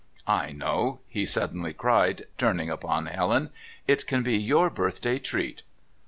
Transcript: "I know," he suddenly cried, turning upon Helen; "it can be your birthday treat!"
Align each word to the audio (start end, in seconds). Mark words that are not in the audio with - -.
"I 0.25 0.51
know," 0.51 1.01
he 1.07 1.27
suddenly 1.27 1.73
cried, 1.73 2.23
turning 2.39 2.71
upon 2.71 3.05
Helen; 3.05 3.51
"it 3.87 4.07
can 4.07 4.23
be 4.23 4.35
your 4.35 4.71
birthday 4.71 5.19
treat!" 5.19 5.61